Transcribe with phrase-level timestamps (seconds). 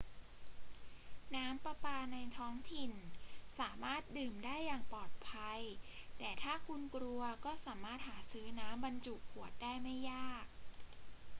[1.35, 2.91] น้ำประปาในท้องถิ่น
[3.59, 5.59] สามารถดื่มได้อย่างปลอดภัย
[6.17, 10.45] แต่ถ้าคุณกลัวก็สามารถหาซื้อน้ำบรรจุขวดได้ไม่ยาก